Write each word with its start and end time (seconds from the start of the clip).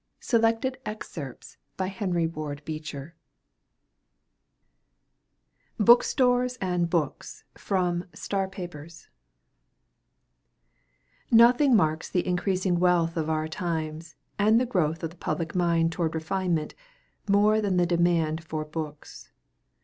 [Illustration: 0.33 0.75
Signature: 0.83 1.57
Lyman 1.77 2.61
Abbott] 2.65 3.13
BOOK 5.77 6.03
STORES 6.03 6.57
AND 6.59 6.89
BOOKS 6.89 7.43
From 7.53 8.05
'Star 8.11 8.47
Papers' 8.47 9.09
Nothing 11.29 11.75
marks 11.75 12.09
the 12.09 12.25
increasing 12.25 12.79
wealth 12.79 13.15
of 13.15 13.29
our 13.29 13.47
times, 13.47 14.15
and 14.39 14.59
the 14.59 14.65
growth 14.65 15.03
of 15.03 15.11
the 15.11 15.15
public 15.17 15.53
mind 15.53 15.91
toward 15.91 16.15
refinement, 16.15 16.73
more 17.29 17.61
than 17.61 17.77
the 17.77 17.85
demand 17.85 18.43
for 18.43 18.65
books. 18.65 19.29